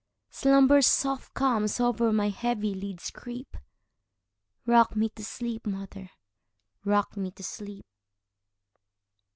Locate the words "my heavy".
2.11-2.73